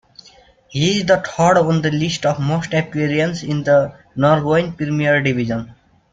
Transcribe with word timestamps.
He 0.67 0.97
is 1.01 1.03
third 1.05 1.57
on 1.59 1.83
the 1.83 1.91
list 1.91 2.25
of 2.25 2.39
most 2.39 2.73
appearances 2.73 3.47
in 3.47 3.61
the 3.63 3.93
Norwegian 4.15 4.73
Premier 4.73 5.21
Division. 5.21 5.75